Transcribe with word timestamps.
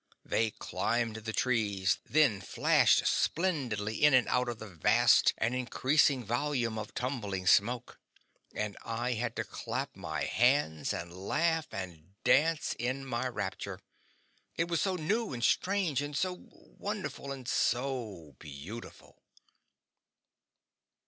They 0.25 0.49
climbed 0.49 1.17
the 1.17 1.31
trees, 1.31 1.99
then 2.09 2.41
flashed 2.41 3.05
splendidly 3.05 4.03
in 4.03 4.15
and 4.15 4.27
out 4.29 4.49
of 4.49 4.57
the 4.57 4.65
vast 4.67 5.35
and 5.37 5.53
increasing 5.53 6.23
volume 6.23 6.79
of 6.79 6.95
tumbling 6.95 7.45
smoke, 7.45 7.99
and 8.55 8.75
I 8.83 9.11
had 9.13 9.35
to 9.35 9.43
clap 9.43 9.95
my 9.95 10.23
hands 10.23 10.91
and 10.91 11.13
laugh 11.15 11.67
and 11.71 12.15
dance 12.23 12.73
in 12.79 13.05
my 13.05 13.27
rapture, 13.27 13.79
it 14.55 14.67
was 14.67 14.81
so 14.81 14.95
new 14.95 15.33
and 15.33 15.43
strange 15.43 16.01
and 16.01 16.17
so 16.17 16.33
wonderful 16.79 17.31
and 17.31 17.47
so 17.47 18.35
beautiful! 18.39 19.21